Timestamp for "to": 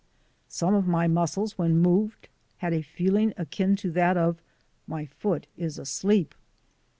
3.75-3.91